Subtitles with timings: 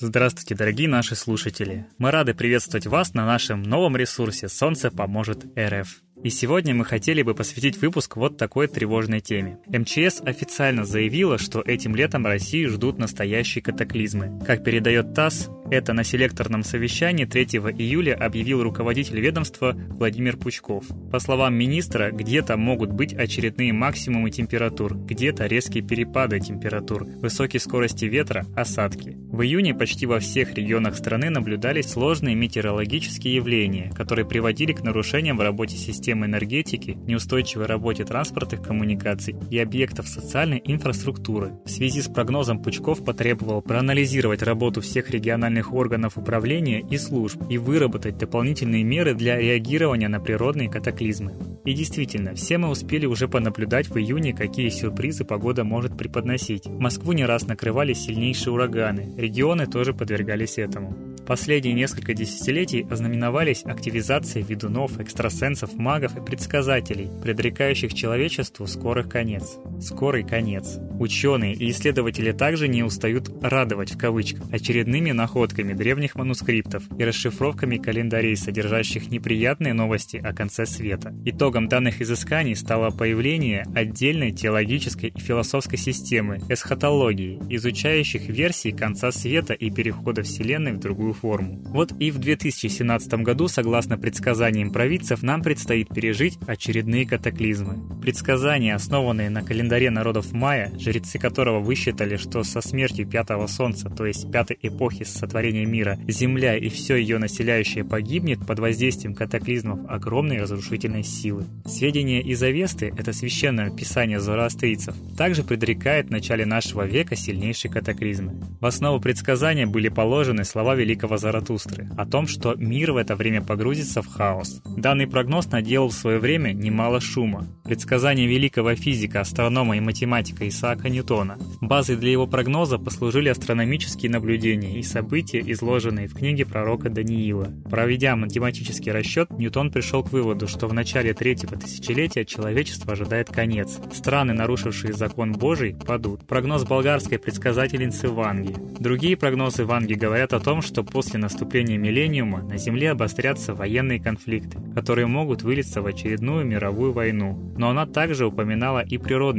[0.00, 1.84] Здравствуйте, дорогие наши слушатели!
[1.98, 5.88] Мы рады приветствовать вас на нашем новом ресурсе «Солнце поможет РФ».
[6.22, 9.58] И сегодня мы хотели бы посвятить выпуск вот такой тревожной теме.
[9.66, 14.40] МЧС официально заявила, что этим летом России ждут настоящие катаклизмы.
[14.44, 17.44] Как передает ТАСС, это на селекторном совещании 3
[17.78, 20.86] июля объявил руководитель ведомства Владимир Пучков.
[21.12, 28.06] По словам министра, где-то могут быть очередные максимумы температур, где-то резкие перепады температур, высокие скорости
[28.06, 29.16] ветра, осадки.
[29.38, 35.36] В июне почти во всех регионах страны наблюдались сложные метеорологические явления, которые приводили к нарушениям
[35.36, 41.52] в работе системы систем энергетики, неустойчивой работе транспортных коммуникаций и объектов социальной инфраструктуры.
[41.64, 47.58] В связи с прогнозом Пучков потребовал проанализировать работу всех региональных органов управления и служб и
[47.58, 51.34] выработать дополнительные меры для реагирования на природные катаклизмы.
[51.68, 56.64] И действительно, все мы успели уже понаблюдать в июне, какие сюрпризы погода может преподносить.
[56.64, 60.96] Москву не раз накрывали сильнейшие ураганы, регионы тоже подвергались этому.
[61.26, 69.58] Последние несколько десятилетий ознаменовались активизацией ведунов, экстрасенсов, магов и предсказателей, предрекающих человечеству скорый конец.
[69.80, 70.78] Скорый конец.
[70.98, 77.76] Ученые и исследователи также не устают «радовать» в кавычках очередными находками древних манускриптов и расшифровками
[77.76, 81.14] календарей, содержащих неприятные новости о конце света.
[81.24, 89.54] Итогом данных изысканий стало появление отдельной теологической и философской системы эсхатологии, изучающих версии конца света
[89.54, 91.62] и перехода Вселенной в другую форму.
[91.66, 98.00] Вот и в 2017 году, согласно предсказаниям провидцев, нам предстоит пережить очередные катаклизмы.
[98.00, 104.06] Предсказания, основанные на календаре народов майя, жрецы которого высчитали, что со смертью пятого солнца, то
[104.06, 110.40] есть пятой эпохи сотворения мира, Земля и все ее населяющее погибнет под воздействием катаклизмов огромной
[110.40, 111.44] разрушительной силы.
[111.66, 118.34] Сведения из Авесты, это священное писание зороастрийцев, также предрекает в начале нашего века сильнейшие катаклизмы.
[118.60, 123.42] В основу предсказания были положены слова великого Заратустры о том, что мир в это время
[123.42, 124.62] погрузится в хаос.
[124.64, 127.46] Данный прогноз наделал в свое время немало шума.
[127.64, 131.38] Предсказания великого физика, астронома и математика Исаака Ньютона.
[131.60, 137.52] Базой для его прогноза послужили астрономические наблюдения и события, изложенные в книге пророка Даниила.
[137.70, 143.78] Проведя математический расчет, Ньютон пришел к выводу, что в начале третьего тысячелетия человечество ожидает конец.
[143.92, 146.26] Страны, нарушившие закон Божий, падут.
[146.26, 148.54] Прогноз болгарской предсказательницы Ванги.
[148.78, 154.58] Другие прогнозы Ванги говорят о том, что после наступления миллениума на Земле обострятся военные конфликты,
[154.74, 157.52] которые могут вылиться в очередную мировую войну.
[157.56, 158.98] Но она также упоминала и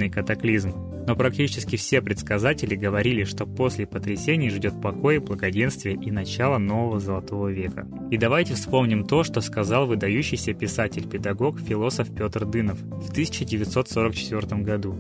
[0.09, 0.74] природный катаклизм.
[1.08, 7.47] Но практически все предсказатели говорили, что после потрясений ждет покой, благоденствие и начало нового золотого
[7.47, 7.88] века.
[8.12, 14.96] И давайте вспомним то, что сказал выдающийся писатель-педагог, философ Петр Дынов в 1944 году.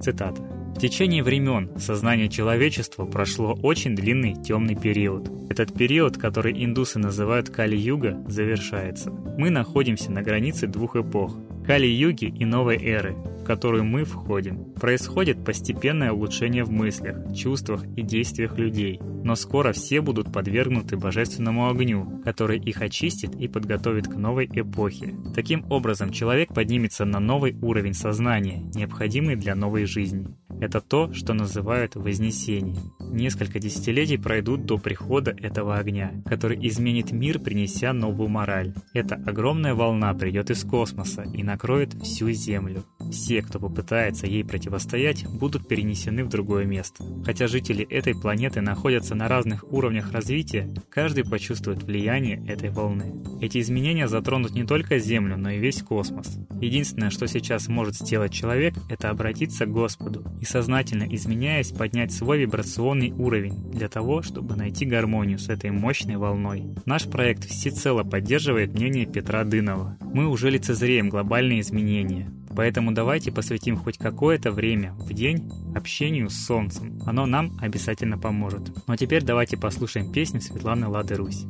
[0.00, 0.40] Цитата.
[0.76, 5.28] В течение времен сознание человечества прошло очень длинный темный период.
[5.50, 9.10] Этот период, который индусы называют Кали-юга, завершается.
[9.10, 11.36] Мы находимся на границе двух эпох–
[11.68, 13.14] Кали-юги и новой эры,
[13.48, 14.74] которую мы входим.
[14.74, 21.70] Происходит постепенное улучшение в мыслях, чувствах и действиях людей, но скоро все будут подвергнуты божественному
[21.70, 25.14] огню, который их очистит и подготовит к новой эпохе.
[25.34, 30.28] Таким образом, человек поднимется на новый уровень сознания, необходимый для новой жизни.
[30.60, 32.92] Это то, что называют вознесением.
[33.00, 38.74] Несколько десятилетий пройдут до прихода этого огня, который изменит мир, принеся новую мораль.
[38.92, 42.84] Эта огромная волна придет из космоса и накроет всю Землю.
[43.10, 47.04] Все, кто попытается ей противостоять, будут перенесены в другое место.
[47.24, 53.14] Хотя жители этой планеты находятся на разных уровнях развития, каждый почувствует влияние этой волны.
[53.40, 56.38] Эти изменения затронут не только Землю, но и весь космос.
[56.60, 62.38] Единственное, что сейчас может сделать человек, это обратиться к Господу и сознательно изменяясь, поднять свой
[62.38, 66.64] вибрационный уровень для того, чтобы найти гармонию с этой мощной волной.
[66.84, 69.96] Наш проект всецело поддерживает мнение Петра Дынова.
[70.00, 72.30] Мы уже лицезреем глобальные изменения.
[72.58, 77.00] Поэтому давайте посвятим хоть какое-то время в день общению с Солнцем.
[77.06, 78.72] Оно нам обязательно поможет.
[78.88, 81.44] Ну а теперь давайте послушаем песню Светланы Лады Русь.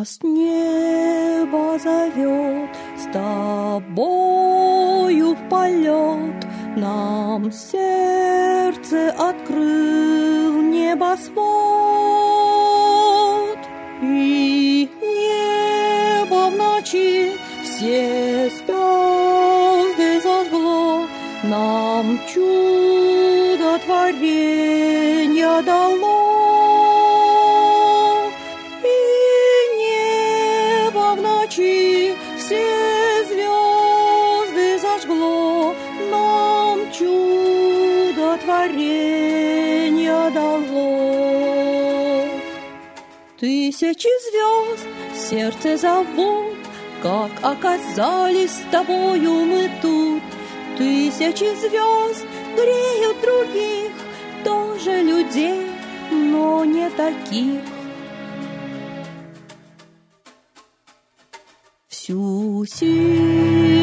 [0.00, 4.54] Нас небо зовет с тобою
[5.34, 11.38] в полет, нам сердце открыл небосвод,
[14.00, 17.32] и небо в ночи
[17.62, 21.04] все звезды зажгло,
[21.42, 22.89] нам чудо
[43.90, 44.86] Тысячи звезд
[45.30, 46.56] сердце зовут,
[47.02, 50.22] Как оказались с тобою мы тут.
[50.78, 53.90] Тысячи звезд греют других,
[54.44, 55.66] Тоже людей,
[56.12, 57.62] но не таких.
[61.88, 63.79] Всю силу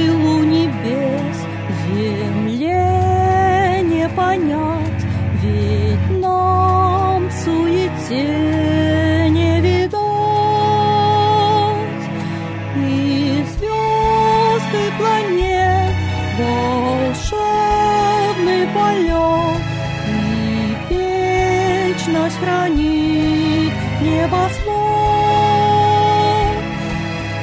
[22.39, 24.67] хранит небосвод.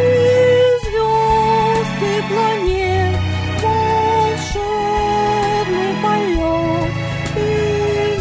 [0.00, 0.02] И
[0.84, 3.18] звезд, и планет
[3.62, 4.72] волшебный
[6.02, 6.92] полет,
[7.36, 7.40] и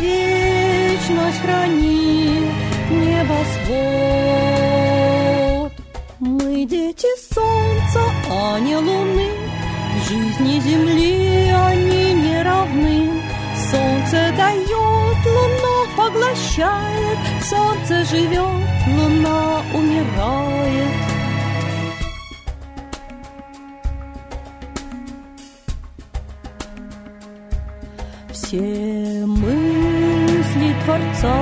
[0.02, 2.48] вечность хранит
[2.90, 3.74] небосвод.
[6.20, 9.30] Мы дети солнца, а не луны,
[10.08, 11.33] жизни земли.
[13.74, 20.94] Солнце дает, луна поглощает, солнце живет, луна умирает.
[28.32, 31.36] Все мысли Творца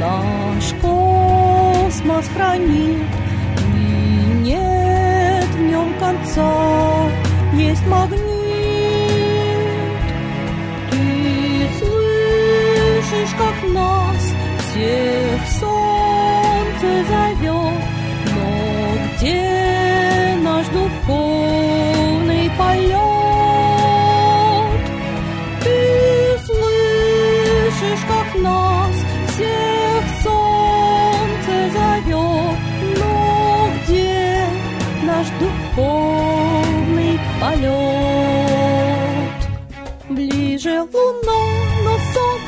[0.00, 3.02] наш космос хранит,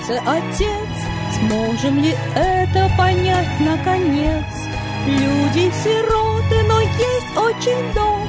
[0.05, 0.89] солнце, Отец,
[1.39, 4.45] Сможем ли это понять наконец?
[5.06, 8.29] Люди сироты, но есть очень дом,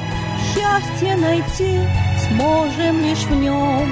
[0.54, 1.80] Счастье найти
[2.28, 3.90] сможем лишь в нем.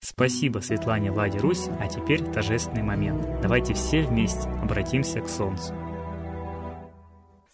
[0.00, 3.40] Спасибо Светлане Ладе Русь, а теперь торжественный момент.
[3.42, 5.74] Давайте все вместе обратимся к Солнцу.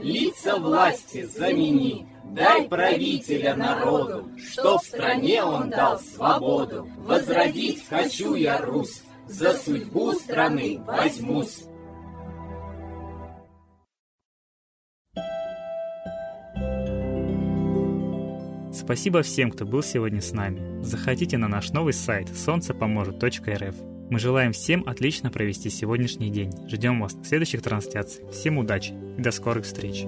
[0.00, 2.06] лица власти замени.
[2.24, 6.88] Дай правителя народу, что в стране он дал свободу.
[6.98, 11.64] Возродить хочу я Русь, за судьбу страны возьмусь.
[18.72, 20.82] Спасибо всем, кто был сегодня с нами.
[20.82, 23.91] Заходите на наш новый сайт солнцепоможет.рф.
[24.12, 26.52] Мы желаем всем отлично провести сегодняшний день.
[26.68, 28.30] Ждем вас на следующих трансляциях.
[28.30, 30.04] Всем удачи и до скорых встреч!